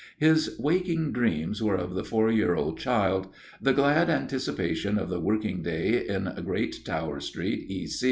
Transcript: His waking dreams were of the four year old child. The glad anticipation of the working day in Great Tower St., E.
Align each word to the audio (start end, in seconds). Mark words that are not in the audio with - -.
His 0.17 0.55
waking 0.57 1.11
dreams 1.11 1.61
were 1.61 1.75
of 1.75 1.93
the 1.93 2.03
four 2.03 2.31
year 2.31 2.55
old 2.55 2.79
child. 2.79 3.27
The 3.61 3.71
glad 3.71 4.09
anticipation 4.09 4.97
of 4.97 5.09
the 5.09 5.19
working 5.19 5.61
day 5.61 6.07
in 6.07 6.41
Great 6.43 6.83
Tower 6.83 7.19
St., 7.19 7.69
E. 7.69 7.87